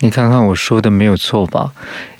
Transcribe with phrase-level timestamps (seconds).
[0.00, 1.72] 你看看我说的没有错吧？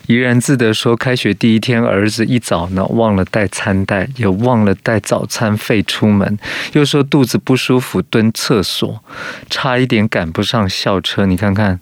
[0.07, 6.39] 怡然自得说，开学第一天，儿子一早呢忘了带餐袋，也忘了带早餐费出门，
[6.75, 9.03] 又说肚子不舒服蹲厕所，
[9.49, 11.25] 差一点赶不上校车。
[11.25, 11.81] 你看看，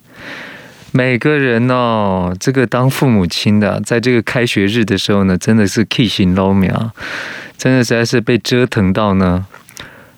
[0.92, 6.92] 每个人哦，这个当父母亲的，在这个开学日的时候呢，真的是气死老苗，
[7.58, 9.46] 真的实在是被折腾到呢。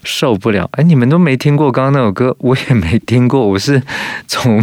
[0.07, 0.69] 受不了！
[0.73, 3.49] 哎，你们都没听过刚刚那首歌，我也没听过。
[3.49, 3.83] 我是
[4.29, 4.63] 从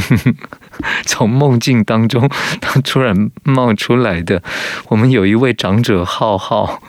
[1.06, 4.42] 从梦境当中他突然冒出来的。
[4.88, 6.82] 我们有一位长者浩浩，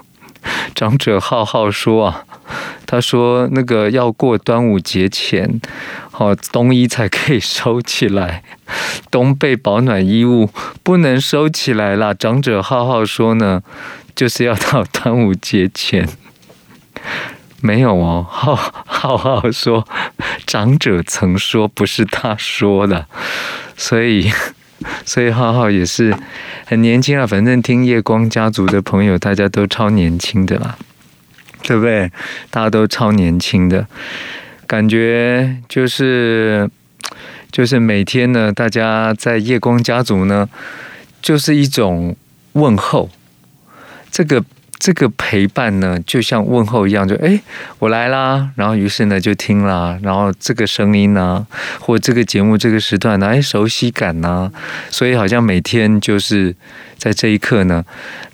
[0.74, 2.24] 长者浩浩说啊，
[2.86, 5.60] 他说那个要过端午节前，
[6.10, 8.42] 好冬衣才可以收起来，
[9.10, 10.50] 冬被保暖衣物
[10.82, 12.12] 不能收起来啦。
[12.12, 13.62] 长者浩浩说呢，
[14.14, 16.08] 就是要到端午节前。
[17.62, 19.86] 没有哦，浩浩浩说，
[20.44, 23.06] 长者曾说，不是他说的，
[23.76, 24.28] 所以，
[25.06, 26.12] 所以浩浩也是
[26.66, 27.24] 很年轻啊。
[27.24, 30.76] 反正听夜光家族的朋友，大家都超年轻的啦，
[31.62, 32.10] 对不对？
[32.50, 33.86] 大家都超年轻的，
[34.66, 36.68] 感觉就是
[37.52, 40.48] 就是每天呢，大家在夜光家族呢，
[41.22, 42.16] 就是一种
[42.54, 43.08] 问候，
[44.10, 44.44] 这个。
[44.82, 47.40] 这个陪伴呢，就像问候一样，就哎，
[47.78, 51.46] 我来啦，然后于是呢就听啦，然后这个声音呢，
[51.78, 54.50] 或这个节目这个时段呢，哎，熟悉感呢，
[54.90, 56.56] 所以好像每天就是
[56.98, 57.84] 在这一刻呢，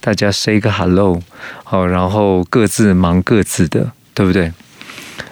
[0.01, 1.21] 大家 say 个 hello，
[1.65, 4.51] 好，然后各自忙各自的，对不对？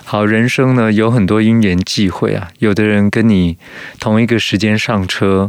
[0.04, 3.56] 好，人生呢有很多因缘际会啊，有的人跟你
[3.98, 5.48] 同一个时间上车。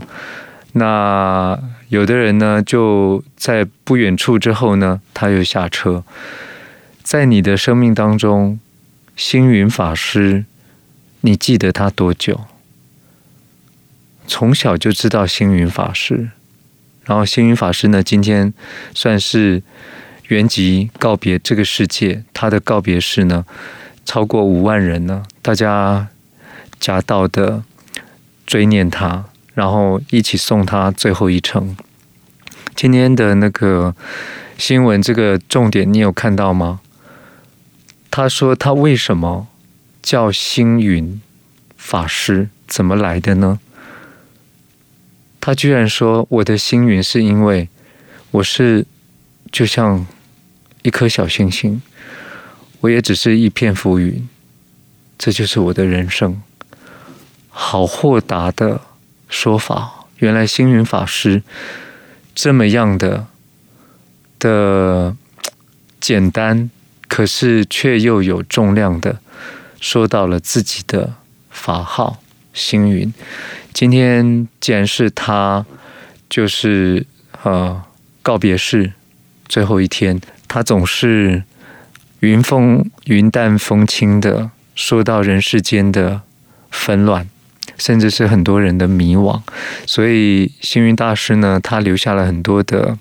[0.71, 1.59] 那
[1.89, 6.03] 有的人呢，就在不远处之后呢，他又下车。
[7.01, 8.59] 在你的生命当中，
[9.15, 10.43] 星云法师，
[11.21, 12.41] 你记得他多久？
[14.27, 16.31] 从小就知道星云法师，
[17.05, 18.53] 然后星云法师呢，今天
[18.93, 19.63] 算是
[20.27, 22.25] 圆寂告别这个世界。
[22.33, 23.45] 他的告别式呢，
[24.05, 26.09] 超过五万人呢，大家
[26.77, 27.63] 夹道的
[28.45, 29.23] 追念他。
[29.57, 31.75] 然后一起送他最后一程。
[32.75, 33.95] 今天的那个
[34.55, 36.79] 新闻，这个重点你有看到吗？
[38.11, 39.47] 他说他为什么
[40.03, 41.19] 叫星云
[41.75, 42.49] 法师？
[42.67, 43.59] 怎么来的呢？
[45.41, 47.67] 他居然说我的星云是因为
[48.29, 48.85] 我是
[49.51, 50.05] 就像
[50.83, 51.81] 一颗小星星，
[52.81, 54.29] 我也只是一片浮云，
[55.17, 56.43] 这就是我的人生。
[57.49, 58.81] 好豁达的。
[59.27, 61.43] 说法，原来星云法师
[62.33, 63.27] 这么样的
[64.39, 65.15] 的
[65.99, 66.69] 简单，
[67.07, 69.19] 可是却又有重量的
[69.79, 71.15] 说到了自己的
[71.49, 72.21] 法号
[72.53, 73.13] 星云。
[73.73, 75.65] 今天既然是他
[76.29, 77.05] 就是
[77.43, 77.83] 呃
[78.21, 78.93] 告别式
[79.47, 81.43] 最后一天，他总是
[82.21, 86.21] 云风云淡风轻的说到人世间的
[86.71, 87.29] 纷乱。
[87.77, 89.41] 甚至是很多人的迷惘，
[89.85, 92.97] 所以星云大师呢，他留下了很多的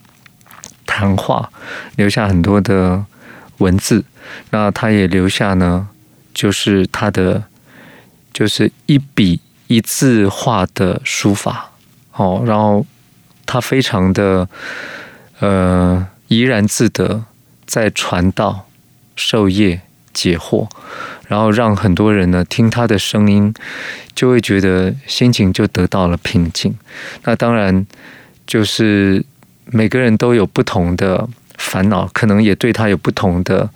[0.86, 1.50] 谈话，
[1.96, 3.04] 留下很多的
[3.58, 4.04] 文字。
[4.50, 5.88] 那他也留下呢，
[6.34, 7.44] 就是他的
[8.32, 11.72] 就是一笔一字画的书法。
[12.12, 12.84] 哦，然后
[13.44, 14.48] 他非常的
[15.40, 17.24] 呃怡然自得，
[17.66, 18.66] 在传道
[19.14, 19.80] 授业
[20.12, 20.68] 解惑。
[21.26, 23.52] 然后让很多人呢听他的声音，
[24.14, 26.72] 就会觉得心情就得到了平静。
[27.24, 27.84] 那当然
[28.46, 29.24] 就是
[29.64, 31.28] 每个人都有不同的
[31.58, 33.68] 烦恼，可能也对他有不同的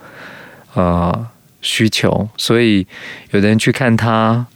[0.74, 1.26] 呃
[1.60, 2.28] 需求。
[2.36, 2.86] 所以
[3.32, 4.46] 有的人去看他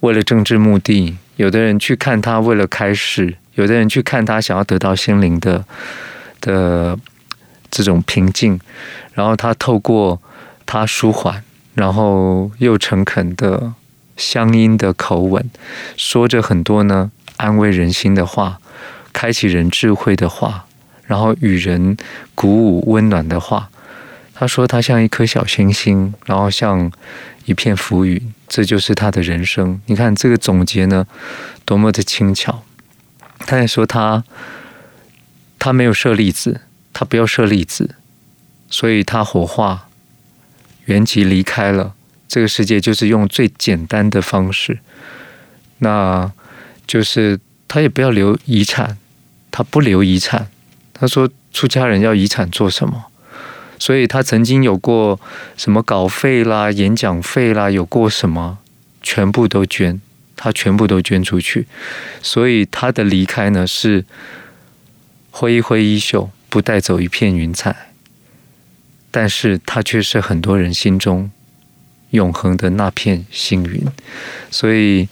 [0.00, 5.64] 为了政治目的，有的人去看他为了开始，有的人去看他想要得到心灵的
[6.42, 6.98] 的
[7.70, 8.60] 这种平静。
[9.14, 10.20] 然后他透过
[10.66, 11.42] 他舒缓。
[11.76, 13.74] 然后又诚恳的
[14.16, 15.50] 乡音的口吻，
[15.94, 18.58] 说着很多呢安慰人心的话，
[19.12, 20.64] 开启人智慧的话，
[21.04, 21.98] 然后与人
[22.34, 23.68] 鼓舞温暖的话。
[24.34, 26.90] 他说他像一颗小星星，然后像
[27.44, 29.78] 一片浮云，这就是他的人生。
[29.84, 31.06] 你看这个总结呢，
[31.66, 32.62] 多么的轻巧。
[33.40, 34.24] 他也说他
[35.58, 36.62] 他没有舍利子，
[36.94, 37.96] 他不要舍利子，
[38.70, 39.85] 所以他火化。
[40.86, 41.94] 圆寂离开了
[42.26, 44.80] 这个世界，就是用最简单的方式，
[45.78, 46.32] 那
[46.86, 47.38] 就是
[47.68, 48.98] 他也不要留遗产，
[49.52, 50.48] 他不留遗产。
[50.92, 53.06] 他说出家人要遗产做什么？
[53.78, 55.20] 所以他曾经有过
[55.54, 58.58] 什么稿费啦、演讲费啦，有过什么，
[59.02, 60.00] 全部都捐，
[60.34, 61.66] 他全部都捐出去，
[62.22, 64.06] 所以他的离开呢是
[65.30, 67.85] 挥一挥衣袖，不带走一片云彩，
[69.18, 71.30] 但是他却是很多人心中
[72.10, 73.82] 永恒的那片星云。
[74.50, 75.08] 所以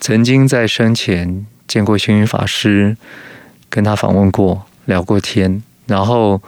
[0.00, 2.94] 曾经在生前见过星云法师，
[3.70, 6.42] 跟他访问过，聊过天，然后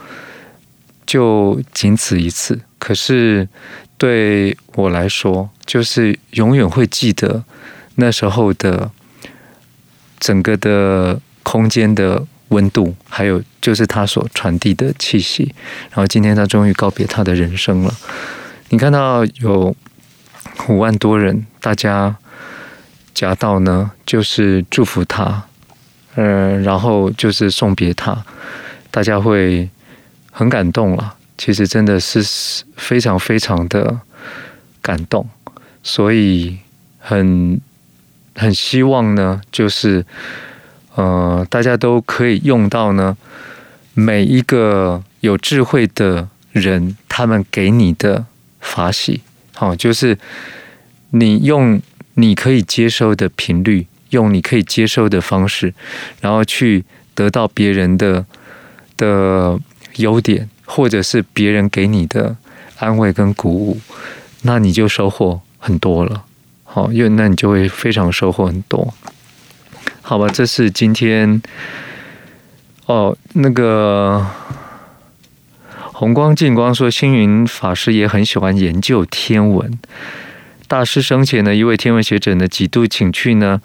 [1.07, 2.61] 就仅此一次。
[2.77, 3.49] 可是
[3.97, 7.43] 对我来说，就是永远会记得。
[7.95, 8.91] 那时候的
[10.19, 15.53] 整个的空间的温度，还有就是他所传递的气息，
[15.89, 17.93] 然后今天他终于告别他的人生了。
[18.69, 19.75] 你看到有
[20.69, 22.15] 五万多人，大家
[23.13, 25.43] 夹道呢，就是祝福他，
[26.15, 28.23] 呃，然后就是送别他，
[28.89, 29.69] 大家会
[30.31, 31.15] 很感动了。
[31.37, 32.23] 其实真的是
[32.77, 33.99] 非常非常的
[34.81, 35.27] 感动，
[35.83, 36.59] 所以
[36.99, 37.59] 很。
[38.33, 40.05] 很希望呢，就是
[40.95, 43.15] 呃，大家都可以用到呢，
[43.93, 48.25] 每一个有智慧的人，他们给你的
[48.59, 49.21] 法喜，
[49.53, 50.17] 好，就是
[51.11, 51.81] 你用
[52.15, 55.73] 你可以接收的频率，用你可以接收的方式，
[56.19, 56.83] 然后去
[57.15, 58.25] 得到别人的
[58.97, 59.57] 的
[59.95, 62.35] 优点，或者是别人给你的
[62.79, 63.79] 安慰跟鼓舞，
[64.41, 66.25] 那你就收获很多了。
[66.63, 68.93] 好，因为那你就会非常收获很多，
[70.11, 70.27] 好吧？
[70.27, 71.41] 这是今天
[72.85, 74.27] 哦，那个
[75.77, 79.79] 红光净光说，星云法师也很喜欢研究天文。
[80.67, 83.61] 大师生前呢，一位天文学者呢，几度请去呢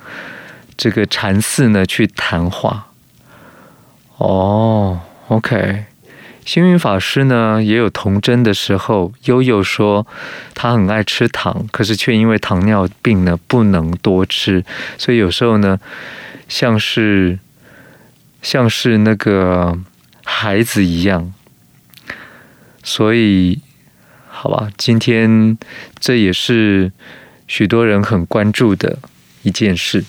[0.76, 2.92] 这个禅寺呢去谈话。
[4.18, 5.86] 哦，OK。
[6.44, 9.12] 星云法师呢，也有童真的时候。
[9.24, 10.06] 悠悠说，
[10.54, 14.64] 他很爱吃糖，可是却因为糖尿病呢，不能多吃，
[14.96, 15.80] 所以有时候呢，
[16.48, 17.38] 像是
[18.42, 19.78] 像是那个
[20.24, 21.32] 孩子一样。
[22.82, 23.60] 所以，
[24.28, 25.58] 好吧，今天
[25.98, 26.92] 这也是
[27.46, 28.98] 许多人很关注的
[29.42, 30.04] 一件事。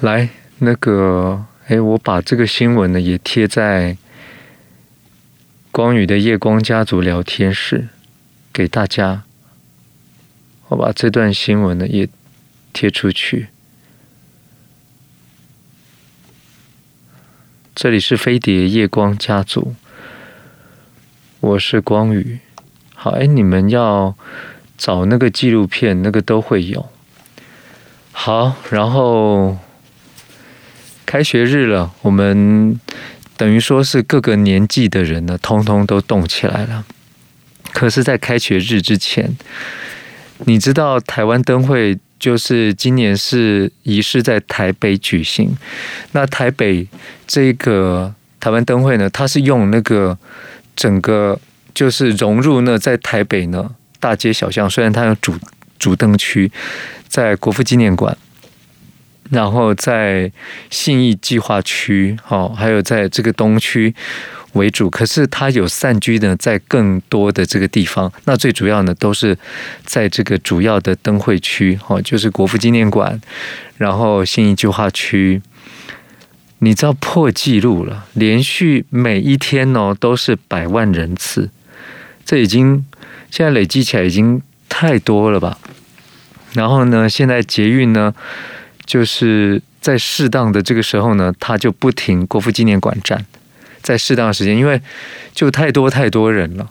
[0.00, 0.28] 来，
[0.58, 3.96] 那个，哎，我把这个新闻呢也贴在。
[5.74, 7.88] 光宇的夜光家族聊天室，
[8.52, 9.22] 给大家，
[10.68, 12.06] 我把这段新闻呢也
[12.74, 13.48] 贴出去。
[17.74, 19.74] 这里是飞碟夜光家族，
[21.40, 22.38] 我是光宇。
[22.94, 24.14] 好，哎，你们要
[24.76, 26.90] 找那个纪录片，那个都会有。
[28.12, 29.56] 好，然后
[31.06, 32.78] 开学日了，我们。
[33.34, 36.84] 等于说是各个年纪的人呢，通通都动起来了。
[37.72, 39.36] 可是，在开学日之前，
[40.44, 45.58] 你知道台湾灯会就是今年是仪式在台北举行。
[46.12, 46.86] 那台北
[47.26, 50.16] 这个台湾灯会呢，它是用那个
[50.76, 51.36] 整个
[51.74, 55.34] 就是融入呢，在台北呢大街小巷，虽然它有主
[55.80, 56.48] 主灯区
[57.08, 58.16] 在国父纪念馆。
[59.30, 60.30] 然后在
[60.68, 63.94] 信义计划区，哦，还有在这个东区
[64.52, 68.12] 为主，可是它有散居呢，在更多的这个地方。
[68.24, 69.36] 那最主要呢，都是
[69.84, 73.20] 在这个主要的灯会区，哦，就是国父纪念馆，
[73.76, 75.40] 然后新义计划区。
[76.58, 81.50] 你知道破纪录了，连续每一天哦都是百万人次，
[82.24, 82.86] 这已经
[83.30, 85.58] 现在累积起来已经太多了吧？
[86.52, 88.14] 然后呢，现在捷运呢？
[88.84, 93.24] 就是在适当的这个时候呢，它就不停国父纪念馆站，
[93.82, 94.80] 在适当的时间，因为
[95.34, 96.70] 就太多太多人了，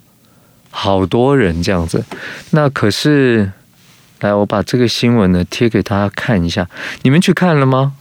[0.70, 2.04] 好多人这样子。
[2.52, 3.52] 那可是，
[4.22, 6.68] 来，我把这个新闻呢贴给大家看一下，
[7.04, 7.94] 你们去看了吗？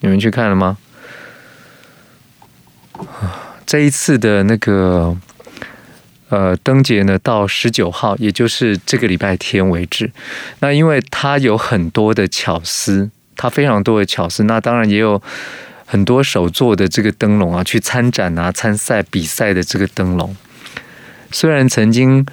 [0.00, 0.78] 你们去看了吗？
[3.66, 5.16] 这一次的那个
[6.30, 10.10] 呃灯节呢，到十九号，也就是这个礼拜天为止。
[10.60, 13.10] 那因为它有很多的巧思。
[13.38, 15.22] 它非常多的巧思，那当然也有
[15.86, 20.36] 很多手做的这个灯笼啊，去参展啊、参赛比赛的这个灯笼。
[21.30, 22.26] 虽然曾经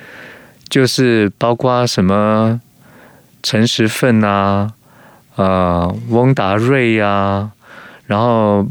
[0.69, 2.59] 就是包括什么
[3.43, 4.73] 陈时奋啊、
[5.35, 7.51] 呃翁达瑞啊，
[8.07, 8.67] 然后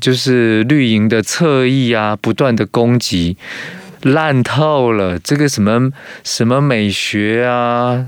[0.00, 3.36] 就是绿营的侧翼啊，不断的攻击，
[4.02, 5.18] 烂透了。
[5.18, 5.90] 这个什么
[6.24, 8.06] 什么美学啊，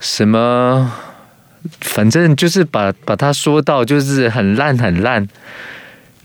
[0.00, 0.92] 什么。
[1.80, 5.28] 反正就是把把他说到就是很烂很烂，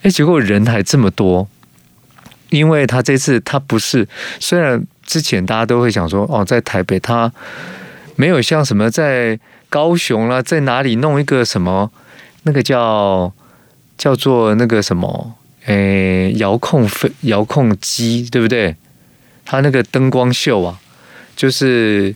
[0.01, 1.47] 哎，结果人还这么多，
[2.49, 4.07] 因为他这次他不是，
[4.39, 7.31] 虽然之前大家都会想说哦，在台北他
[8.15, 9.39] 没有像什么在
[9.69, 11.91] 高雄啦，在哪里弄一个什么？
[12.43, 13.31] 那个叫
[13.97, 15.35] 叫做那个什么？
[15.65, 18.75] 诶，遥控飞遥控机，对不对？
[19.43, 20.79] 他那个灯光秀啊，
[21.35, 22.15] 就是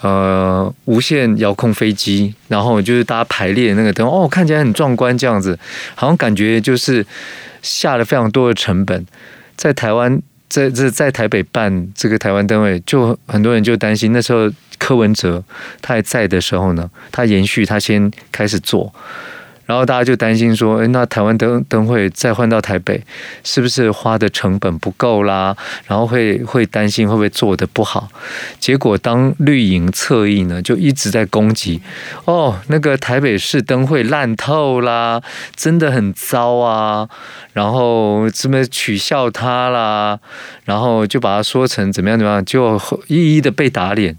[0.00, 5.58] 呃无线遥控飞机，然后就是大家排列那个灯，哦，看起来很壮观，这样子，
[5.94, 7.06] 好像感觉就是
[7.62, 9.06] 下了非常多的成本，
[9.56, 10.20] 在台湾。
[10.48, 15.44] 在这在台北办这个台湾灯会，就很多人就担心，那时候柯文哲
[15.82, 18.90] 他还在的时候呢，他延续他先开始做。
[19.68, 23.04] 然后大家就担心说，诶，那台湾灯灯会再换到台北，
[23.44, 25.54] 是不是花的成本不够啦？
[25.86, 28.08] 然后会会担心会不会做得不好？
[28.58, 31.82] 结果当绿营侧翼呢，就一直在攻击，
[32.24, 35.20] 哦，那个台北市灯会烂透啦，
[35.54, 37.06] 真的很糟啊！
[37.52, 40.18] 然后这么取笑他啦，
[40.64, 44.16] 然后就把他说成怎么样怎么样，就一一的被打脸。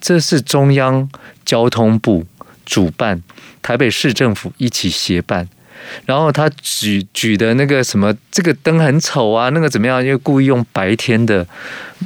[0.00, 1.08] 这是中央
[1.44, 2.24] 交通部
[2.68, 3.22] 主办。
[3.60, 5.46] 台北市政府一起协办，
[6.06, 10.02] 然后他举举的那个什么，这个灯很丑啊，那个怎么样？
[10.02, 11.44] 又故意用白天的，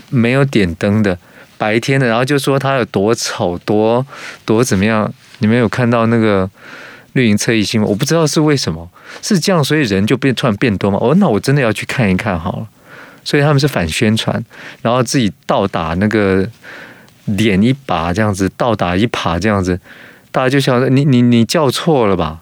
[0.08, 1.16] 没有点灯的
[1.58, 4.04] 白天的，然后就说它有多丑，多
[4.46, 5.12] 多怎么样？
[5.38, 6.50] 你们有看到那个
[7.12, 7.88] 绿营侧翼新闻？
[7.88, 8.90] 我不知道是为什么
[9.20, 10.98] 是这样，所以人就变突然变多嘛？
[11.00, 12.66] 哦，那我真的要去看一看好了。
[13.24, 14.42] 所以他们是反宣传，
[14.80, 16.48] 然后自己倒打那个
[17.26, 19.78] 脸一把这样子，倒打一耙这样子。
[20.32, 22.40] 大家就想着你你你叫错了吧？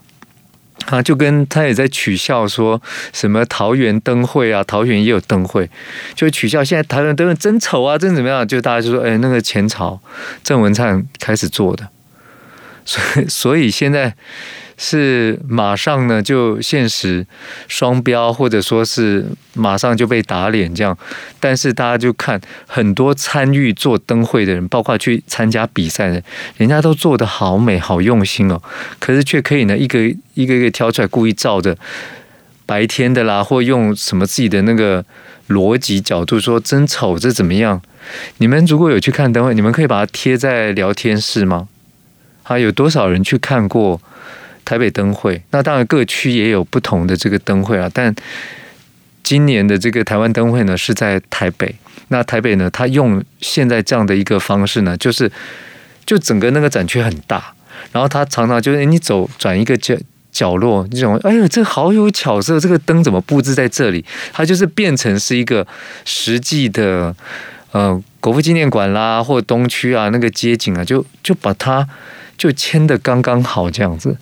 [0.87, 2.81] 啊，就跟他也在取笑说
[3.13, 5.69] 什么桃园灯会啊，桃园也有灯会，
[6.15, 8.49] 就取笑现在桃园灯会真丑啊，真怎么样？
[8.49, 10.01] 就大家就说，哎，那个前朝
[10.43, 11.89] 郑文灿开始做的，
[12.87, 14.15] 所以所以现在。
[14.83, 17.27] 是马上呢就现实
[17.69, 20.97] 双标，或者说是马上就被打脸这样。
[21.39, 26.25] 但是大家就看很多参与做灯会的人，包括去参加比赛的，人
[26.57, 28.59] 人家都做得好美好用心哦。
[28.99, 29.99] 可是却可以呢一个
[30.33, 31.77] 一个一个挑出来，故意照着
[32.65, 35.05] 白天的啦，或用什么自己的那个
[35.49, 37.83] 逻辑角度说真丑，这怎么样？
[38.39, 41.69] 你们如果有去看灯会，你们可以把它贴在聊天室吗？
[42.45, 44.01] 啊，有多少人去看过？
[44.64, 48.14] 台北灯会，那当然各区也有不同的这个灯会啊，但
[49.23, 51.75] 今年的这个台湾灯会呢是在台北。
[52.09, 55.31] 那台北呢，它用现在这样的一个方式呢，就是
[56.05, 57.52] 就整个那个展区很大，
[57.93, 59.97] 然后它常常就是你走转一个角
[60.33, 64.05] 角落，这种哎呦，这好有巧思，这个灯怎么布置在这里？
[64.33, 65.64] 它就是变成是一个
[66.05, 67.14] 实际的
[67.71, 71.88] 呃国父纪念馆啦，或东区啊那个街景啊，就就把它。
[72.41, 74.17] 就签的刚刚好这样子，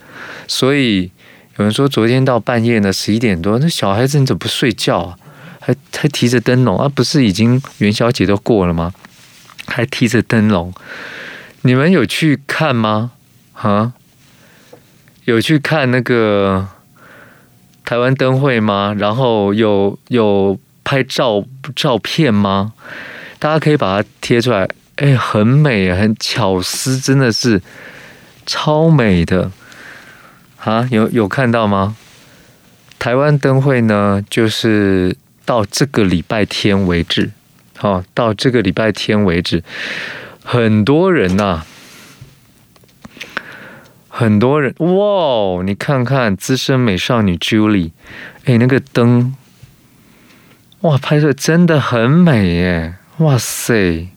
[0.49, 1.09] 所以
[1.57, 5.17] 有人说昨天到半夜呢，十一点多，那小孩子你怎么不睡觉啊？
[5.61, 6.89] 还还提着灯笼啊？
[6.89, 8.93] 不是已经元宵节都过了吗？
[9.69, 10.75] 还提着灯笼，
[11.63, 13.13] 你们有去看吗？
[13.53, 13.93] 啊？
[15.27, 16.67] 有去看那个
[17.85, 18.97] 台湾灯会吗？
[18.99, 21.45] 然后有有拍照
[21.77, 22.73] 照片吗？
[23.39, 27.63] 大家可以把它贴出来，哎，很美，很巧思，真的是。
[28.49, 29.53] 超美的
[30.65, 30.89] 啊！
[30.91, 31.97] 有有看到吗？
[32.99, 35.15] 台湾灯会呢，就是
[35.45, 37.31] 到这个礼拜天为止，
[37.77, 39.63] 好，到这个礼拜天为止，
[40.43, 41.63] 很多人呐，
[44.09, 45.63] 很多人哇！
[45.63, 47.93] 你看看资深美少女 Julie，
[48.47, 49.37] 哎，那个灯，
[50.81, 52.95] 哇，拍摄真的很美耶！
[53.19, 54.09] 哇塞，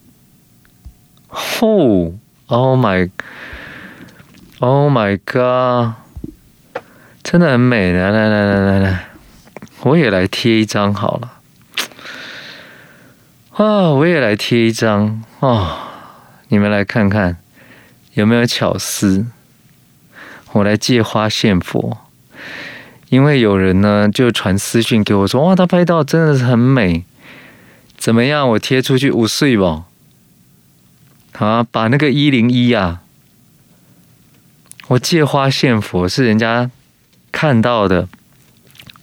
[1.30, 2.14] 哦
[2.48, 3.10] ，Oh my。
[4.64, 5.96] Oh my god！
[7.24, 9.06] 真的很美，来来来来来来，
[9.82, 11.32] 我也来贴一张好了。
[13.56, 15.80] 啊，我也来贴一张哦，
[16.50, 17.38] 你们来看看
[18.14, 19.26] 有没有巧思。
[20.52, 21.98] 我来借花献佛，
[23.10, 27.04] 因为有人呢就传私讯给我说，哇，他拍到真的是很美，
[27.98, 28.48] 怎么样？
[28.50, 29.86] 我贴出去五岁吧。
[31.34, 33.02] 好，把那个一零一啊。
[34.92, 36.70] 我借花献佛是人家
[37.32, 38.10] 看到的、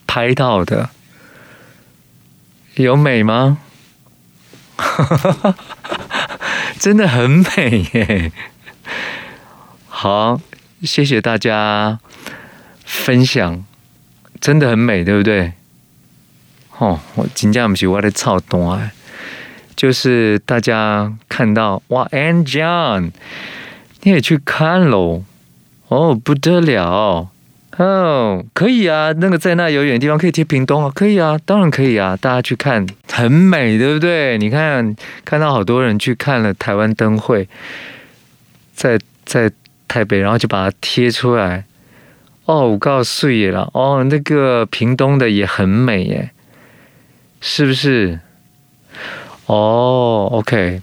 [0.06, 0.90] 拍到的，
[2.74, 3.58] 有美吗？
[6.78, 8.32] 真的很美耶！
[9.88, 10.38] 好，
[10.82, 11.98] 谢谢大家
[12.84, 13.64] 分享，
[14.40, 15.54] 真的很美，对不对？
[16.76, 18.92] 哦，我真正不是我的操蛋哎，
[19.74, 23.12] 就是大家看到哇，And John，
[24.02, 25.24] 你也去看喽。
[25.88, 27.30] 哦，不得了！
[27.78, 34.36] 哦，可以啊，那个在那遥远的地方可以贴屏东啊，可以啊，当然可以啊，大家去看，很美，对不对？
[34.38, 37.48] 你看，看到好多人去看了台湾灯会，
[38.74, 39.50] 在在
[39.86, 41.64] 台北，然后就把它贴出来。
[42.46, 46.30] 哦，我告诉你了，哦，那个屏东的也很美耶，
[47.40, 48.18] 是不是？
[49.46, 50.82] 哦，OK，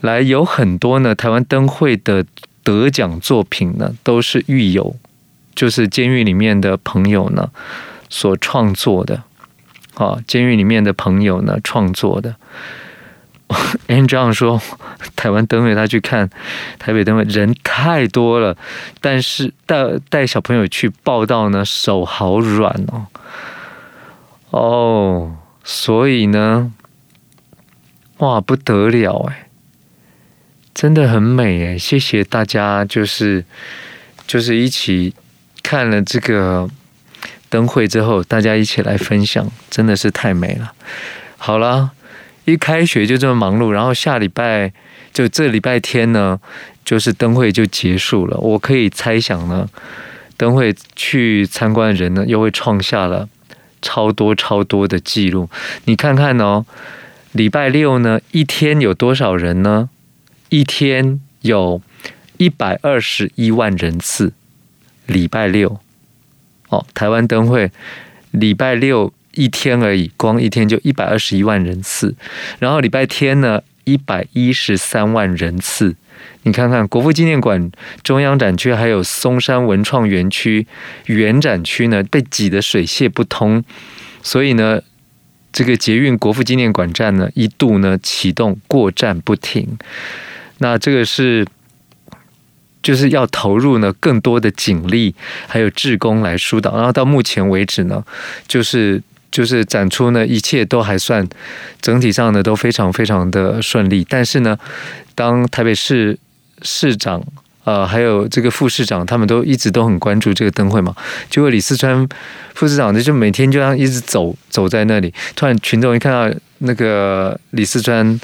[0.00, 2.24] 来，有很多呢，台湾灯会的
[2.66, 4.96] 得奖作品呢，都是狱友，
[5.54, 7.48] 就是监狱里面的朋友呢
[8.10, 9.22] 所创作的。
[9.94, 12.34] 啊，监狱里面的朋友呢创作的。
[13.86, 14.60] Angel 说，
[15.14, 16.28] 台湾灯会他去看
[16.80, 18.56] 台北灯会人太多了，
[19.00, 23.06] 但是带带小朋友去报到呢，手好软哦。
[24.50, 26.72] 哦，所以呢，
[28.18, 29.45] 哇，不得了哎，
[30.76, 33.42] 真的很美诶，谢谢大家，就是
[34.26, 35.14] 就是一起
[35.62, 36.68] 看了这个
[37.48, 40.74] 灯会之后，大家一起来分享，真的是太美了。
[41.38, 41.92] 好了。
[42.44, 44.72] 一开学就这么忙碌，然后下礼拜
[45.12, 46.38] 就这礼拜天呢，
[46.84, 48.38] 就是灯会就结束了。
[48.38, 49.68] 我可以猜想呢，
[50.36, 53.28] 灯会去参观的人呢，又会创下了
[53.82, 55.50] 超多超多的记录。
[55.86, 56.64] 你看看哦，
[57.32, 59.90] 礼拜六呢，一天有多少人呢？
[60.48, 61.80] 一天有
[62.36, 64.32] 一百二十一万人次。
[65.06, 65.80] 礼拜六，
[66.68, 67.70] 哦，台湾灯会
[68.30, 69.12] 礼拜六。
[69.36, 72.16] 一天而已，光一天就一百二十一万人次，
[72.58, 75.94] 然后礼拜天呢，一百一十三万人次。
[76.44, 77.70] 你看看国父纪念馆
[78.02, 80.66] 中央展区还有松山文创园区
[81.04, 83.62] 原展区呢，被挤得水泄不通，
[84.22, 84.80] 所以呢，
[85.52, 89.78] 这个捷运国父纪念馆站呢，一度呢启动过站不停。
[90.58, 91.46] 那这个是
[92.82, 95.14] 就是要投入呢更多的警力
[95.46, 98.04] 还有志工来疏导，然后到目前为止呢，
[98.46, 99.02] 就是。
[99.28, 101.28] 就是展出呢，一切都还算
[101.82, 104.06] 整体上呢都非常非常的顺利。
[104.08, 104.56] 但是呢，
[105.14, 106.18] 当台北市
[106.62, 107.22] 市长
[107.66, 110.96] 呃还有这个副市长他们都一直都很关注这个灯会嘛，
[111.28, 112.08] 结果李四川
[112.54, 118.18] 副市长呢就每天就这样一直走走在那里，突然群众一看到那个李四川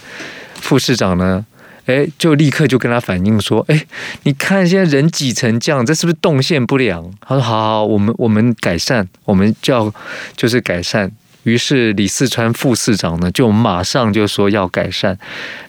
[0.54, 1.44] 副市长呢。
[1.86, 3.84] 哎，就立刻就跟他反映说：“哎，
[4.22, 9.92] 你看现在人挤成这样，这是不是动线不良？”他说：“好好，我们我们改善，我们就要
[10.36, 11.10] 就是改善。”
[11.42, 15.18] 于是李四川副市长呢，就马上就说要改善。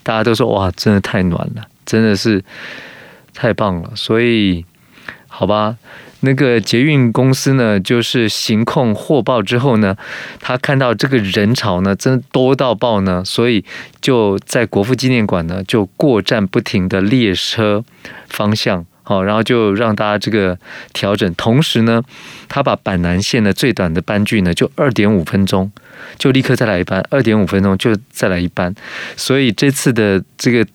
[0.03, 2.43] 大家都说：“哇，真的太暖了，真的是
[3.33, 4.65] 太棒了。”所以，
[5.27, 5.77] 好吧。
[6.25, 9.97] 那个捷运公司呢，就是行控获报之后呢，
[10.39, 13.65] 他看到这个人潮呢，真多到爆呢，所以
[13.99, 17.83] 就在国父纪念馆呢，就过站不停的列车
[18.29, 20.57] 方向，好，然后就让大家这个
[20.93, 21.35] 调整。
[21.35, 22.01] 同时呢，
[22.47, 25.69] 他把板南线的最短的班距呢，就二点五分钟，
[26.17, 28.73] 就立刻再来一班，二点五分钟就再来一班。
[29.17, 30.65] 所以这次的这个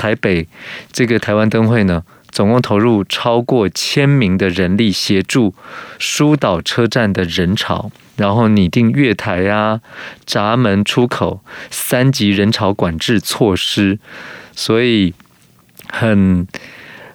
[0.00, 0.48] 台北
[0.90, 2.02] 这个台湾灯会呢。
[2.32, 5.52] 总共投入超过千名的人力协助
[5.98, 9.80] 疏导车站的人潮，然后拟定月台啊、
[10.24, 11.40] 闸门出口
[11.72, 13.98] 三级人潮管制措施，
[14.54, 15.12] 所以
[15.88, 16.46] 很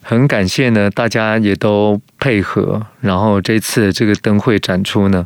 [0.01, 5.25] 很感谢呢，大家也都配合，然后这次这个灯会展出呢，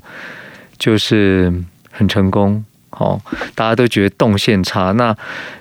[0.78, 1.52] 就是
[1.90, 2.64] 很成功。
[2.92, 3.22] 好，
[3.54, 4.92] 大家都觉得动线差。
[4.94, 5.16] 那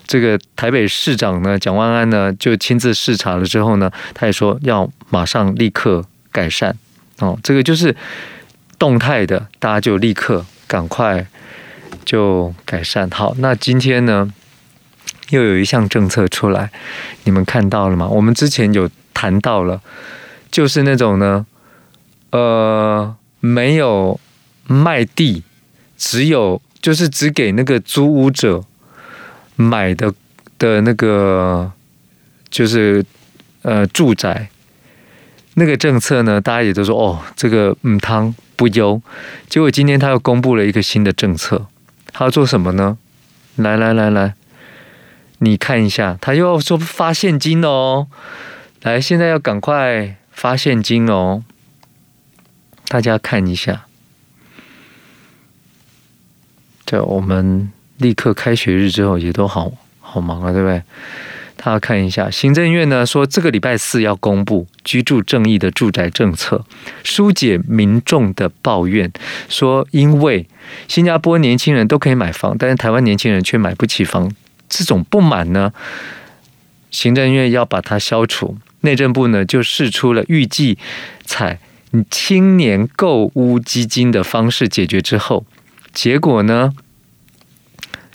[0.07, 6.75] 这个台北市长呢，蒋万安呢，就亲自视察了之后呢，他也说要马上立刻改善。
[7.19, 7.95] 哦，这个就是
[8.79, 11.27] 动态的，大家就立刻赶快
[12.05, 13.09] 就改善。
[13.11, 14.33] 好，那今天呢，
[15.29, 16.71] 又有一项政策出来，
[17.25, 18.09] 你们看到了吗？
[18.09, 19.83] 我们之前有谈到了，
[20.51, 21.45] 就是那种呢，
[22.31, 24.19] 呃，没有
[24.67, 25.43] 卖地，
[25.99, 26.63] 只有。
[26.81, 28.65] 就是只给那个租屋者
[29.57, 30.15] 买的
[30.59, 31.73] 的那个，
[32.49, 33.05] 就是
[33.63, 34.49] 呃住宅
[35.55, 39.03] 那个政策呢，大家也都说哦，这个母汤不优。
[39.49, 41.67] 结果今天他又公布了一个新的政策，
[42.13, 42.97] 他要做什么呢？
[43.57, 44.35] 来来来来，
[45.39, 48.07] 你看一下，他又要说发现金哦。
[48.83, 51.43] 来，现在要赶快发现金哦，
[52.87, 53.87] 大家看一下。
[56.91, 59.71] 对，我们立刻开学日之后也都好
[60.01, 60.83] 好忙啊，对不对？
[61.59, 66.65] 他要看一下，行政院呢说这个礼拜四要公布居住正义的住宅政策，
[67.05, 69.13] 疏解民众的抱怨，
[69.51, 70.47] 说因为
[70.87, 74.33] 新加坡年轻人都可以买房，但是台湾年轻人却买不起房，
[74.71, 75.71] 这种不满呢，
[76.91, 78.57] 行政院要把它消除。
[78.81, 80.79] 内政部呢就试出了预计
[81.27, 81.59] 采
[82.11, 85.45] 青年购屋基金的方式解决之后。
[85.93, 86.73] 结果呢？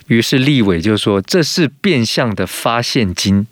[0.06, 3.46] 于是立委就说这是变相的发现金，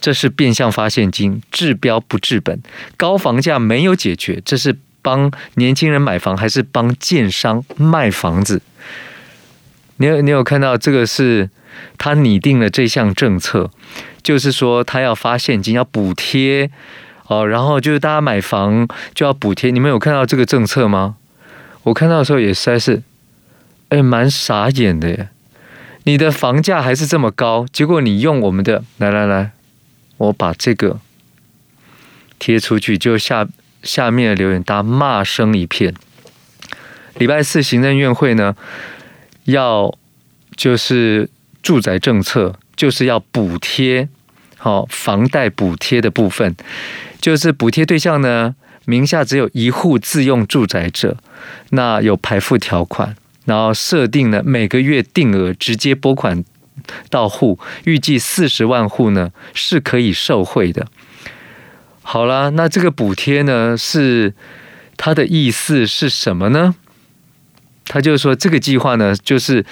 [0.00, 2.62] 这是变相发现金，治标不治本。
[2.96, 8.62] 高房价没有解决，这是帮年轻人买房还是帮建商卖房子？
[9.96, 11.50] 你有你有看到这个是
[11.98, 13.70] 他拟定了这项政策，
[14.22, 16.70] 就是说他要发现金，要补贴
[17.26, 19.72] 哦，然后就是大家买房就要补贴。
[19.72, 21.16] 你们有看到这个政策吗？
[21.84, 23.02] 我看到的时候也实在是，
[23.88, 25.28] 哎，蛮傻眼的耶。
[26.04, 29.52] 你的房价还是这么高，结果你用我们的，来来来，
[30.16, 30.98] 我把这个
[32.38, 33.46] 贴出去，就下
[33.82, 35.94] 下面的留言，大家骂声一片。
[37.18, 38.56] 礼拜四行政院会呢，
[39.44, 39.96] 要
[40.56, 41.28] 就是
[41.62, 44.08] 住宅政策，就是要补贴，
[44.56, 46.56] 好房贷补贴的部分，
[47.20, 51.16] 就是补贴对象呢，名下只有一户自用住宅者，
[51.70, 53.16] 那有排付条款。
[53.44, 56.44] 然后设定了每个月定额直接拨款
[57.10, 60.86] 到户，预计四十万户呢是可以受惠的。
[62.02, 64.32] 好了，那这个补贴呢是
[64.96, 66.76] 它的意思是什么呢？
[67.86, 69.66] 他就是说这个计划呢，就是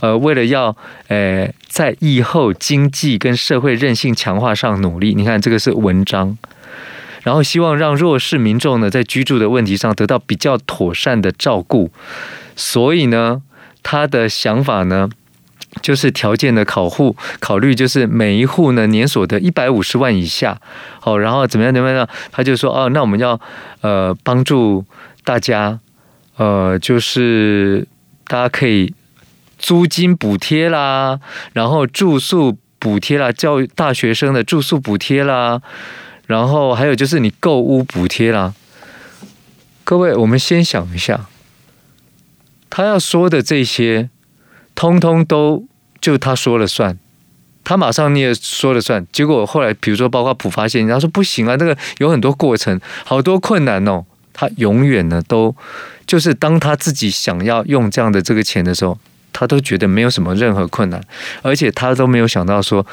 [0.00, 0.76] 呃为了要
[1.08, 5.14] 呃在疫后经济跟社会韧性强化上努力。
[5.14, 6.36] 你看这个是文章，
[7.24, 11.90] 然后希望让弱势民众呢在居住的问题上得到比较妥善的照顾。
[12.54, 13.42] 所以呢，
[13.82, 15.08] 他的想法呢，
[15.82, 20.60] 就是条件的考户考虑，就是每一户呢年所得一百五十万以下，
[21.00, 22.08] 好，然后怎么样怎么样？
[22.30, 23.40] 他就说哦，那我们要
[23.80, 24.84] 呃帮助
[25.24, 25.80] 大家，
[26.36, 27.86] 呃，就是
[28.28, 28.94] 大家可以
[29.58, 31.18] 租金补贴啦，
[31.54, 35.60] 然后住宿补贴啦，教育大学生的住宿补贴啦，
[36.26, 38.54] 然后还有就是你购物补贴啦。
[39.84, 41.26] 各位，我们先想一下。
[42.70, 44.08] 他要说的这些，
[44.74, 45.64] 通通都
[46.00, 46.98] 就他说了算，
[47.62, 49.06] 他马上你也说了算。
[49.12, 54.04] 结果后来，比如说包括浦发现，他说不行啊，这个有很多过程，好多困难哦。
[54.32, 55.54] 他永远呢都
[56.06, 58.98] 就是当他自己想要用这样的这个钱的时候，
[59.32, 61.00] 他都觉得没有什么任何困难，
[61.42, 62.84] 而且他都没有想到说，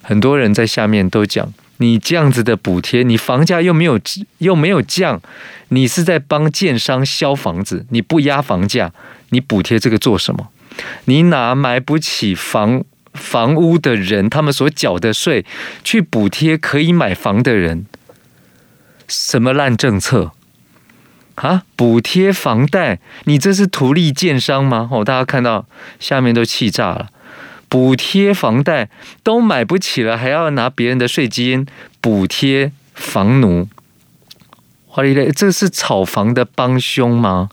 [0.00, 1.52] 很多人在下面都讲。
[1.78, 3.98] 你这样子的补贴，你房价又没有
[4.38, 5.20] 又没有降，
[5.70, 8.92] 你是在帮建商销房子，你不压房价，
[9.30, 10.48] 你补贴这个做什么？
[11.06, 15.44] 你拿买不起房房屋的人他们所缴的税
[15.82, 17.86] 去补贴可以买房的人，
[19.08, 20.32] 什么烂政策
[21.36, 21.64] 啊？
[21.74, 24.88] 补贴房贷，你这是图利建商吗？
[24.92, 25.66] 哦，大家看到
[25.98, 27.08] 下面都气炸了。
[27.68, 28.88] 补贴房贷
[29.22, 31.66] 都买不起了，还要拿别人的税金
[32.00, 33.68] 补贴房奴，
[34.94, 37.50] 哇哩嘞，这是炒房的帮凶吗？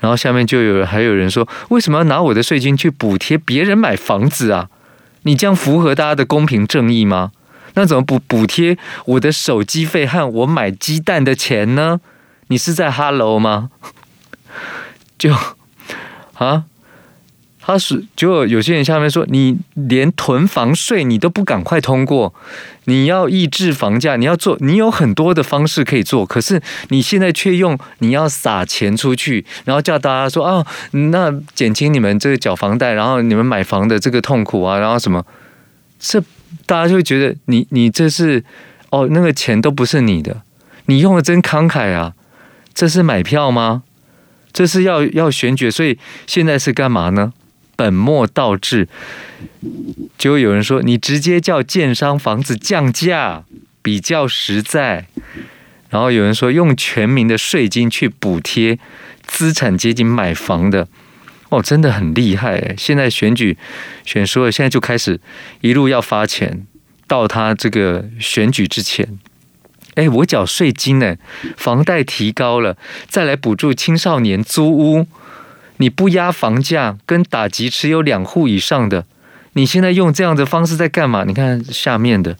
[0.00, 4.68] 然后下面就有还有人说，为什么要拿我的税金去补贴别人买房子啊？
[5.22, 7.32] 你这样符合大家的公平正义吗？
[7.74, 12.00] 那怎么补补贴我的手机费和我买鸡蛋的钱呢？
[12.48, 13.70] 你是在 Hello 吗？
[15.16, 15.32] 就
[16.34, 16.64] 啊？
[17.62, 22.34] 他是就有些人下面说，你连囤房税你都不赶快通过，
[22.84, 35.24] 你要抑制房价，你要做，你有很多的方式可以做，可是你现在却用你要撒钱出去，然后叫大家说啊，那减轻你们这个缴房贷，然后你们买房的这个痛苦啊，然后什么，
[35.98, 36.20] 这
[36.66, 38.42] 大家就会觉得你你这是
[38.88, 40.42] 哦，那个钱都不是你的，
[40.86, 42.14] 你用的真慷慨啊，
[42.74, 43.82] 这是买票吗？
[44.52, 45.96] 这是要要选举，所以
[46.26, 47.32] 现在是干嘛呢？
[47.80, 48.88] 本末倒置，
[50.18, 53.44] 就有人说，你直接叫建商房子降价
[53.80, 55.06] 比较实在，
[55.88, 58.78] 然后有人说用全民的税金去补贴
[59.26, 60.88] 资产阶级买房的，
[61.48, 62.74] 哦，真的很厉害。
[62.76, 63.56] 现在选举
[64.04, 65.18] 选输了，现在就开始
[65.62, 66.66] 一路要发钱
[67.06, 69.18] 到他这个选举之前，
[69.94, 71.16] 哎，我缴税金呢，
[71.56, 72.76] 房贷提高了，
[73.08, 75.06] 再来补助青少年租屋。
[75.80, 79.06] 你不压房价，跟打击持有两户以上的，
[79.54, 81.24] 你现在用这样的方式在干嘛？
[81.24, 82.36] 你看下面的，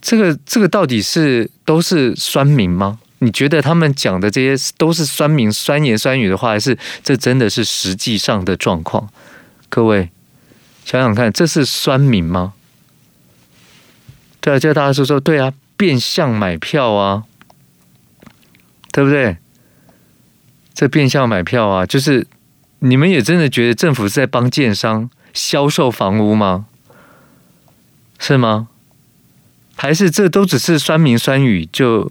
[0.00, 3.00] 这个这个到底是都是酸民吗？
[3.18, 9.10] 你觉得他们讲的这些都是酸民酸言酸语的话，还是这真的是实际上的状况？
[9.68, 10.10] 各位
[10.84, 12.52] 想想看，这是酸民吗？
[14.40, 17.24] 对啊，叫大家说说，对啊，变相买票啊，
[18.92, 19.38] 对不对？
[20.74, 22.26] 这变相买票啊，就是
[22.80, 26.66] 你们也真的觉得政府是在帮建商销售房屋吗？
[28.18, 28.68] 是吗？
[29.76, 32.10] 还是这都只是酸民酸语就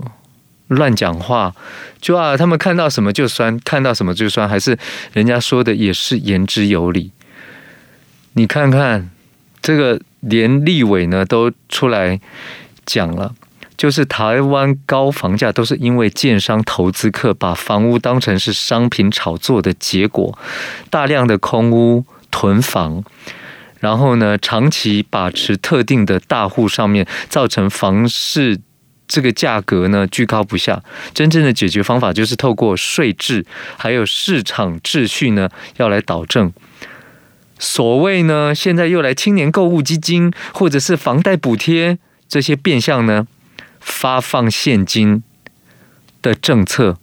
[0.68, 1.56] 乱讲话？
[2.02, 4.78] 就啊，他们看到什么就酸，看到什么就酸，还是
[5.14, 7.12] 人家说的也是言之有理？
[8.34, 9.10] 你看看
[9.62, 12.20] 这个连立委呢都出来
[12.86, 13.34] 讲了，
[13.76, 20.38] 就是台湾高房价都是因为建商投资客把房屋当成是商品炒作的结果，
[20.90, 23.04] 大量的空屋囤房，
[23.80, 28.60] 然后呢长期把持特定的大户上面，造成房市
[29.08, 30.82] 这个价格呢居高不下。
[31.14, 33.46] 真正的解决方法就是透过税制
[33.78, 36.54] 还有市场秩序呢要来导正。
[37.60, 43.28] 所谓呢，现在又来青年购物基金，或者是房贷补贴这些变相呢
[43.84, 45.22] 发放现金
[46.22, 46.98] 的政策，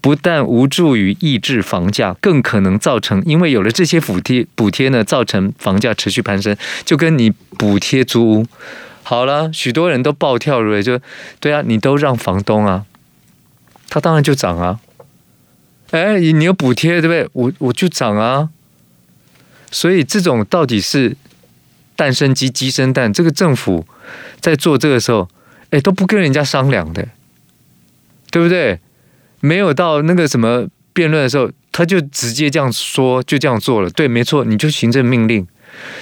[0.00, 6.56] 不但无助于抑制房价，更可能造成因为有了这些补贴补贴呢，造成房价持续攀升。
[6.84, 8.46] 就跟你补贴租屋，
[9.02, 11.00] 好了，许多人都暴跳如雷，就
[11.40, 12.86] 对啊，你都让房东啊，
[13.88, 14.80] 他当然就涨啊。
[15.90, 17.28] 哎，你有补贴对不对？
[17.32, 18.48] 我我就涨啊。
[19.70, 21.16] 所以这种到底是
[21.96, 23.12] 蛋生鸡，鸡生蛋？
[23.12, 23.86] 这个政府
[24.40, 25.28] 在做这个时候，
[25.72, 27.08] 哎，都不跟人家商量的，
[28.30, 28.78] 对不对？
[29.40, 33.90] 没有到那个什么辩论的时候，他就直接这样说，就这样做了。
[33.90, 35.46] 对，没错，你就行政命令，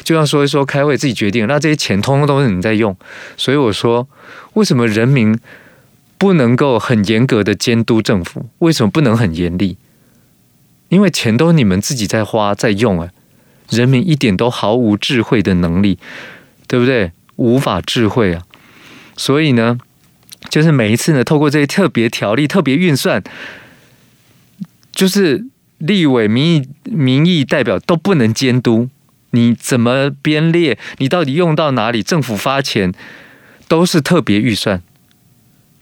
[0.03, 1.47] 就要说一说，开会自己决定。
[1.47, 2.95] 那这些钱通通都是你在用。
[3.37, 4.07] 所以我说，
[4.55, 5.39] 为什么人民
[6.19, 8.51] 不能够很严格的监督政府？
[8.59, 9.77] 为什么不能很严厉？
[10.89, 13.09] 因为钱都是你们自己在花在用啊。
[13.71, 15.97] 人民一点都毫无智慧的能力，
[16.67, 17.13] 对不对？
[17.37, 18.43] 无法智慧啊！
[19.21, 19.77] 所以呢，
[20.49, 23.23] 就是每一次呢，透过这些特别条例、特别运算，
[24.93, 25.45] 就是
[25.77, 28.89] 立委、民意、民意代表都不能监督
[29.33, 32.03] 你怎么编列，你到底用到哪里？
[32.03, 32.95] 政府发钱
[33.69, 34.83] 都是特别预算，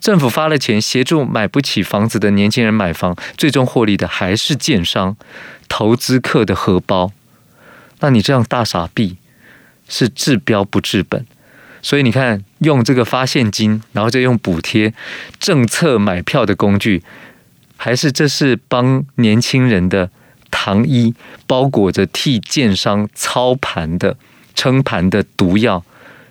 [0.00, 5.16] 政府发了钱协助买不起房子的年轻人买房，最终获利的还是建商、
[5.68, 7.12] 投资客的荷包。
[8.00, 9.16] 那你这样大傻币
[9.88, 11.24] 是治标不治本，
[11.88, 14.92] 所以你看，用这个发现金，然后再用补贴
[15.40, 17.02] 政策买票的工具，
[17.78, 20.10] 还是这是帮年轻人的
[20.50, 21.14] 糖衣，
[21.46, 24.18] 包裹着替建商操盘的
[24.54, 25.82] 撑盘的毒药。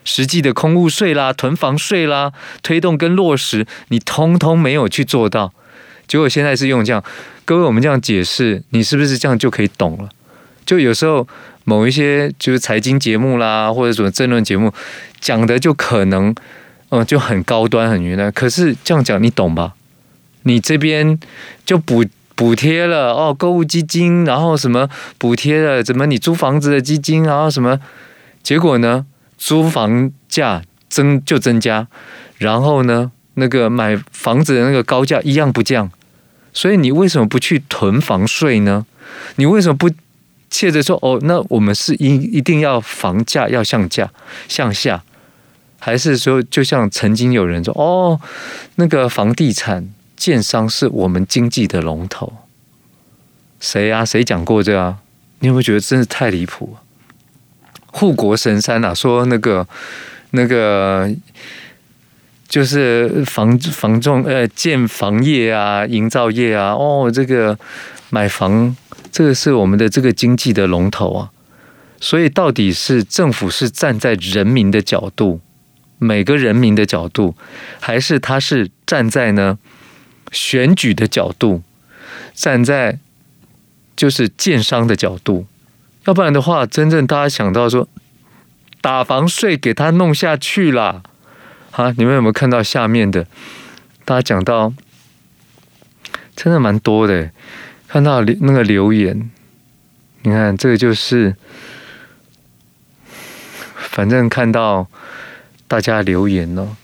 [0.05, 5.51] 实际的空屋税啦、囤房税啦，推动跟落实，你通通没有去做到。
[6.05, 7.03] 结果现在是用这样，
[7.45, 10.09] 各位我们这样解释，你是不是这样就可以懂了？
[10.67, 11.27] 就有时候。
[11.69, 14.73] 某一些就是财经节目啦，或者什么政论节目
[15.19, 16.33] 讲的就可能，
[16.91, 18.31] 嗯，就很高端很云南。
[18.31, 19.73] 可是这样讲你懂吧？
[20.43, 21.19] 你这边
[21.65, 27.81] 就补补贴了哦，购物基金，然后什么补贴了，怎么你租房子的基金，然后什么，
[28.41, 29.05] 结果呢？
[29.37, 31.89] 租房价增就增加，
[32.37, 35.91] 然后呢，那个买房子的那个高价一样不降。
[36.53, 38.85] 所以你为什么不去囤房税呢？
[39.35, 39.89] 你为什么不？
[40.49, 44.09] 接着说哦，那我们是一一定要房价要向价
[44.47, 45.03] 向下，
[45.77, 48.19] 还是说就像曾经有人说哦，
[48.75, 52.33] 那个房地产建商是我们经济的龙头？
[53.59, 54.05] 谁啊？
[54.05, 54.99] 谁讲过这啊？
[55.39, 56.77] 你有没有觉得真是太离谱？
[57.87, 59.67] 护国神山啊，说那个
[60.31, 61.13] 那个
[62.47, 67.59] 就是房房仲呃建房业啊，营造业啊，哦，这个
[68.09, 68.75] 买房。
[69.17, 71.31] 这个是我们的这个经济的龙头啊，
[71.99, 75.41] 所以到底是政府是站在人民的角度，
[75.97, 77.35] 每个人民的角度，
[77.79, 79.57] 还是他是站在呢
[80.31, 81.63] 选举的角度，
[82.35, 82.99] 站在
[83.95, 85.47] 就是建商的角度？
[86.05, 87.89] 要不然的话，真正大家想到说
[88.81, 91.01] 打房税给他弄下去了，
[91.71, 93.25] 啊，你们有没有看到下面的？
[94.05, 94.71] 大家讲到
[96.35, 97.31] 真的蛮多的。
[97.87, 99.31] 看到那个留言，
[100.23, 101.35] 你看这个就是，
[103.75, 104.87] 反正看到
[105.69, 106.75] 大家留言呢，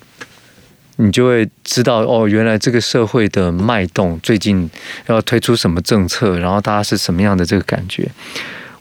[0.96, 4.70] 你就会知道哦，原来这个社会的脉动，最近
[5.08, 8.10] 要推出什么政策，然后大家是什么样的这个感觉。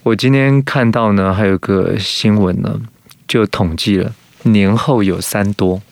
[0.05, 2.81] 我今天看到呢，还有个新闻呢，
[3.27, 5.83] 就统计了年后有三多，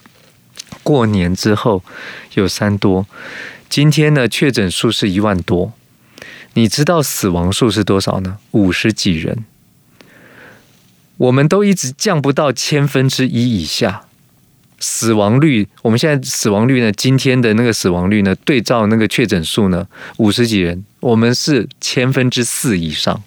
[0.85, 1.83] 过年之后
[2.35, 3.05] 有三多，
[3.69, 5.73] 今天呢确诊数是一万多。
[6.55, 8.39] 你知道死亡数是多少呢？
[8.51, 9.45] 五十几人，
[11.17, 14.03] 我们都一直降不到千分之一以下。
[14.83, 16.91] 死亡率，我们现在死亡率呢？
[16.91, 18.35] 今天的那个死亡率呢？
[18.35, 19.87] 对照那个确诊数呢？
[20.17, 23.23] 五十几人，我们是千分之四以上。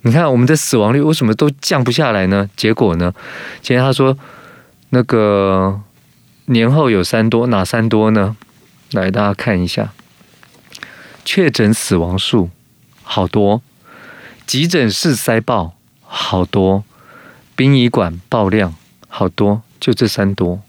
[0.00, 2.48] 你看我们的死亡率为什么都降不下来呢？
[2.56, 3.12] 结果呢？
[3.60, 4.16] 今天他说
[4.88, 5.78] 那个
[6.46, 8.34] 年后有三多，哪三多呢？
[8.92, 9.92] 来，大家看一下。
[11.30, 12.48] 确诊死亡数
[13.02, 13.60] 好多，
[14.46, 16.84] 急诊室塞爆好多，
[17.54, 18.74] 殡仪馆爆量
[19.08, 20.62] 好多，就这三多。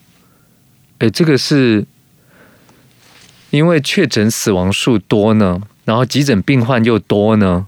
[0.98, 1.86] 哎，这个是
[3.52, 7.66] 因为确诊死亡数多呢，然后急诊病患又多呢。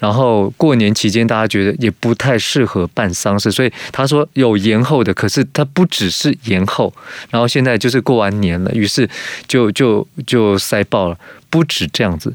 [0.00, 6.92] 然后过年期间，大家觉得也不太适合办丧事，所以他说有延后的，可是他不只是延后，
[7.28, 9.08] 然后现在就是过完年了，于是
[9.46, 11.18] 就就就塞爆了，
[11.50, 12.34] 不止这样子，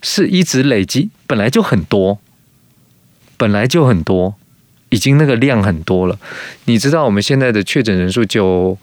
[0.00, 2.18] 是一直累积，本来就很多，
[3.36, 4.34] 本来就很多，
[4.88, 6.18] 已经那个量很多了。
[6.64, 8.78] 你知道我们现在的确诊人数九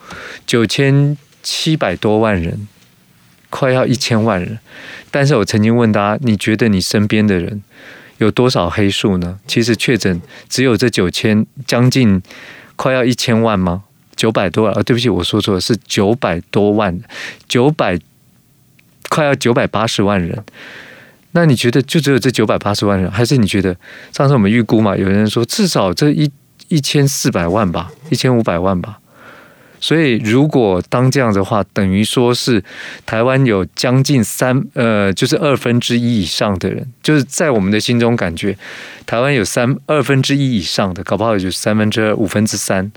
[0.45, 2.67] 九千七百多万人，
[3.49, 4.59] 快要一千万人，
[5.09, 7.63] 但是我曾经问大家，你觉得你身边的人？
[8.17, 9.39] 有多少黑数呢？
[9.47, 12.21] 其实确诊只有这九千，将近
[12.75, 13.83] 快要一千万吗？
[14.15, 14.81] 九百多万啊！
[14.81, 16.99] 对不起，我说错了，是九百多万，
[17.47, 17.99] 九百
[19.09, 20.43] 快要九百八十万人。
[21.33, 23.75] 那你觉得就只有这九百八十万人，还是你觉得
[24.11, 24.97] 上次我们预估嘛？
[24.97, 26.31] 有人说至少这一
[26.67, 28.99] 一千四百万吧，一千五百万吧。
[29.79, 32.63] 所以，如果当这样的话，等于说是
[33.05, 38.57] 台湾有将近三呃，就是二分之一以上的人，就是在我们的心中感觉，
[39.05, 42.91] 台湾有三二分之一以上的，搞不好就是三分之二、五分之三。